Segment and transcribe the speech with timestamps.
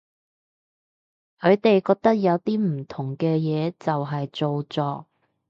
[1.39, 5.05] 佢哋覺得用啲唔同嘅嘢就係造作